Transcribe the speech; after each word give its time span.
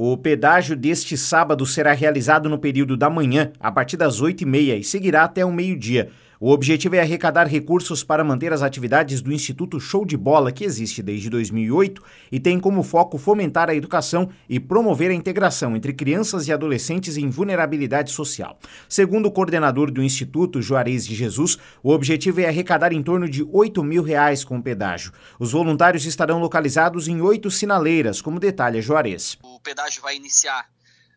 O 0.00 0.16
pedágio 0.16 0.76
deste 0.76 1.18
sábado 1.18 1.66
será 1.66 1.92
realizado 1.92 2.48
no 2.48 2.56
período 2.56 2.96
da 2.96 3.10
manhã, 3.10 3.50
a 3.58 3.72
partir 3.72 3.96
das 3.96 4.22
8h30, 4.22 4.78
e 4.78 4.84
seguirá 4.84 5.24
até 5.24 5.44
o 5.44 5.50
meio-dia. 5.50 6.08
O 6.40 6.52
objetivo 6.52 6.94
é 6.94 7.00
arrecadar 7.00 7.48
recursos 7.48 8.04
para 8.04 8.22
manter 8.22 8.52
as 8.52 8.62
atividades 8.62 9.20
do 9.20 9.32
Instituto 9.32 9.80
Show 9.80 10.06
de 10.06 10.16
Bola, 10.16 10.52
que 10.52 10.62
existe 10.62 11.02
desde 11.02 11.28
2008 11.28 12.00
e 12.30 12.38
tem 12.38 12.60
como 12.60 12.84
foco 12.84 13.18
fomentar 13.18 13.68
a 13.68 13.74
educação 13.74 14.30
e 14.48 14.60
promover 14.60 15.10
a 15.10 15.14
integração 15.14 15.74
entre 15.74 15.92
crianças 15.92 16.46
e 16.46 16.52
adolescentes 16.52 17.16
em 17.16 17.28
vulnerabilidade 17.28 18.12
social. 18.12 18.56
Segundo 18.88 19.26
o 19.26 19.32
coordenador 19.32 19.90
do 19.90 20.00
Instituto, 20.00 20.62
Juarez 20.62 21.04
de 21.04 21.16
Jesus, 21.16 21.58
o 21.82 21.90
objetivo 21.90 22.40
é 22.40 22.46
arrecadar 22.46 22.92
em 22.92 23.02
torno 23.02 23.28
de 23.28 23.42
8 23.42 23.82
mil 23.82 24.04
reais 24.04 24.44
com 24.44 24.58
o 24.58 24.62
pedágio. 24.62 25.12
Os 25.40 25.50
voluntários 25.50 26.06
estarão 26.06 26.38
localizados 26.38 27.08
em 27.08 27.20
oito 27.20 27.50
sinaleiras, 27.50 28.22
como 28.22 28.38
detalha 28.38 28.80
Juarez. 28.80 29.36
O 29.42 29.58
pedágio 29.58 30.02
vai 30.02 30.14
iniciar 30.14 30.70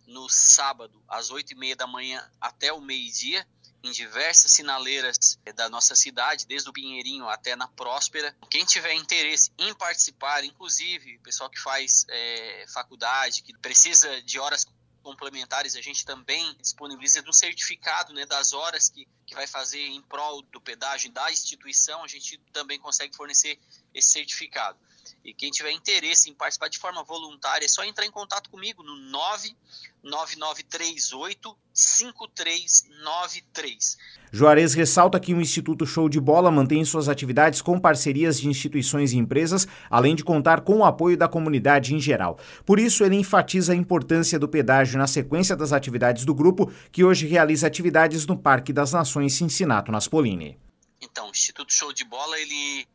no 0.07 0.27
sábado, 0.27 0.99
às 1.07 1.29
oito 1.29 1.53
e 1.53 1.55
meia 1.55 1.75
da 1.75 1.85
manhã 1.85 2.19
até 2.41 2.73
o 2.73 2.81
meio-dia 2.81 3.45
em 3.83 3.91
diversas 3.91 4.51
sinaleiras 4.51 5.39
da 5.55 5.69
nossa 5.69 5.95
cidade, 5.95 6.45
desde 6.45 6.69
o 6.69 6.73
Pinheirinho 6.73 7.27
até 7.27 7.55
na 7.55 7.67
Próspera. 7.67 8.35
Quem 8.49 8.65
tiver 8.65 8.93
interesse 8.93 9.51
em 9.57 9.73
participar, 9.73 10.43
inclusive 10.43 11.17
pessoal 11.19 11.49
que 11.49 11.59
faz 11.59 12.05
é, 12.09 12.65
faculdade, 12.73 13.41
que 13.41 13.57
precisa 13.57 14.21
de 14.21 14.39
horas 14.39 14.65
complementares, 15.01 15.75
a 15.75 15.81
gente 15.81 16.05
também 16.05 16.55
disponibiliza 16.57 17.21
do 17.21 17.33
certificado 17.33 18.13
né, 18.13 18.25
das 18.25 18.53
horas 18.53 18.89
que, 18.89 19.07
que 19.25 19.33
vai 19.33 19.47
fazer 19.47 19.81
em 19.81 20.01
prol 20.03 20.41
do 20.43 20.61
pedágio 20.61 21.11
da 21.11 21.31
instituição, 21.31 22.03
a 22.03 22.07
gente 22.07 22.37
também 22.53 22.79
consegue 22.79 23.15
fornecer 23.15 23.59
esse 23.93 24.09
certificado. 24.09 24.79
E 25.23 25.35
quem 25.35 25.51
tiver 25.51 25.71
interesse 25.71 26.27
em 26.29 26.33
participar 26.33 26.67
de 26.67 26.79
forma 26.79 27.03
voluntária, 27.03 27.65
é 27.65 27.67
só 27.67 27.83
entrar 27.83 28.05
em 28.05 28.11
contato 28.11 28.49
comigo 28.49 28.81
no 28.81 28.95
99938 28.95 31.55
5393. 31.73 33.97
Juarez 34.31 34.73
ressalta 34.73 35.19
que 35.19 35.31
o 35.33 35.41
Instituto 35.41 35.85
Show 35.85 36.09
de 36.09 36.19
Bola 36.19 36.49
mantém 36.49 36.83
suas 36.83 37.07
atividades 37.07 37.61
com 37.61 37.79
parcerias 37.79 38.39
de 38.39 38.47
instituições 38.47 39.13
e 39.13 39.17
empresas, 39.17 39.67
além 39.89 40.15
de 40.15 40.23
contar 40.23 40.61
com 40.61 40.77
o 40.77 40.85
apoio 40.85 41.15
da 41.15 41.27
comunidade 41.27 41.93
em 41.93 41.99
geral. 41.99 42.39
Por 42.65 42.79
isso, 42.79 43.03
ele 43.03 43.17
enfatiza 43.17 43.73
a 43.73 43.75
importância 43.75 44.39
do 44.39 44.49
pedágio 44.49 44.97
na 44.97 45.05
sequência 45.05 45.55
das 45.55 45.71
atividades 45.71 46.25
do 46.25 46.33
grupo, 46.33 46.73
que 46.91 47.03
hoje 47.03 47.27
realiza 47.27 47.67
atividades 47.67 48.25
no 48.25 48.35
Parque 48.37 48.73
das 48.73 48.91
Nações 48.91 49.33
Cincinato 49.33 49.91
Naspolini. 49.91 50.57
Então, 50.99 51.27
o 51.27 51.31
Instituto 51.31 51.71
Show 51.71 51.93
de 51.93 52.03
Bola, 52.05 52.39
ele 52.39 52.87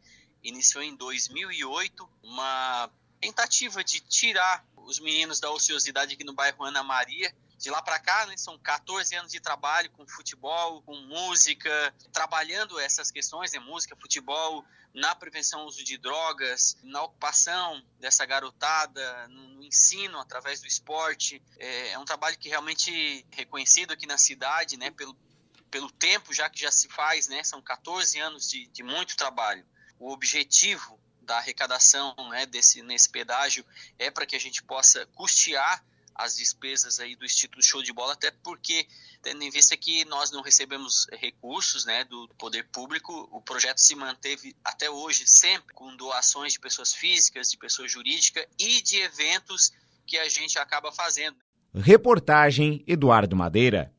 iniciou 0.49 0.83
em 0.83 0.95
2008 0.95 2.09
uma 2.23 2.91
tentativa 3.21 3.83
de 3.83 4.01
tirar 4.01 4.65
os 4.77 5.01
meninos 5.01 5.41
da 5.41 5.51
ociosidade 5.51 6.15
aqui 6.15 6.25
no 6.25 6.33
bairro 6.33 6.65
Ana 6.65 6.83
Maria. 6.83 7.35
De 7.59 7.71
lá 7.71 7.81
para 7.81 7.99
cá, 7.99 8.27
né, 8.27 8.37
são 8.37 8.59
14 8.59 9.15
anos 9.17 9.33
de 9.33 9.41
trabalho 9.41 9.91
com 9.91 10.07
futebol, 10.07 10.83
com 10.83 10.95
música, 10.95 11.95
trabalhando 12.13 12.79
essas 12.79 13.11
questões, 13.11 13.53
né, 13.53 13.59
música, 13.59 13.97
futebol, 13.97 14.63
na 14.95 15.15
prevenção 15.15 15.63
do 15.63 15.69
uso 15.69 15.83
de 15.83 15.97
drogas, 15.97 16.77
na 16.83 17.03
ocupação 17.03 17.83
dessa 17.99 18.27
garotada, 18.27 19.27
no, 19.29 19.49
no 19.49 19.65
ensino 19.65 20.19
através 20.19 20.61
do 20.61 20.67
esporte. 20.67 21.43
É, 21.59 21.93
é, 21.93 21.99
um 21.99 22.05
trabalho 22.05 22.39
que 22.39 22.49
realmente 22.49 23.27
reconhecido 23.31 23.93
aqui 23.93 24.07
na 24.07 24.19
cidade, 24.19 24.77
né, 24.77 24.91
pelo, 24.91 25.17
pelo 25.71 25.91
tempo 25.91 26.35
já 26.35 26.51
que 26.51 26.61
já 26.61 26.71
se 26.71 26.89
faz, 26.89 27.27
né, 27.27 27.43
são 27.43 27.63
14 27.63 28.21
anos 28.21 28.49
de, 28.51 28.67
de 28.67 28.83
muito 28.83 29.17
trabalho 29.17 29.65
o 29.99 30.13
objetivo 30.13 30.99
da 31.23 31.39
arrecadação 31.39 32.15
né, 32.31 32.47
desse, 32.47 32.83
nesse 32.83 33.09
pedágio 33.09 33.65
é 33.99 34.11
para 34.11 34.27
que 34.27 34.37
a 34.37 34.41
gente 34.41 34.63
possa 34.63 35.07
custear 35.15 35.85
as 36.15 36.37
despesas 36.37 36.99
aí 36.99 37.15
do 37.15 37.25
Instituto 37.27 37.63
Show 37.63 37.83
de 37.83 37.93
Bola, 37.93 38.15
até 38.15 38.31
porque, 38.31 38.87
tendo 39.21 39.43
em 39.43 39.51
vista 39.51 39.77
que 39.77 40.05
nós 40.07 40.31
não 40.31 40.41
recebemos 40.41 41.07
recursos 41.13 41.85
né, 41.85 42.05
do 42.05 42.29
poder 42.39 42.67
público, 42.69 43.29
o 43.31 43.41
projeto 43.41 43.79
se 43.79 43.95
manteve 43.95 44.57
até 44.65 44.91
hoje 44.91 45.27
sempre 45.27 45.75
com 45.75 45.95
doações 45.95 46.55
de 46.55 46.61
pessoas 46.61 46.95
físicas, 46.95 47.51
de 47.51 47.59
pessoas 47.59 47.93
jurídicas 47.93 48.47
e 48.59 48.81
de 48.81 48.99
eventos 49.01 49.73
que 50.07 50.17
a 50.17 50.29
gente 50.29 50.59
acaba 50.59 50.91
fazendo. 50.91 51.37
Reportagem 51.75 52.83
Eduardo 52.87 53.37
Madeira. 53.37 53.93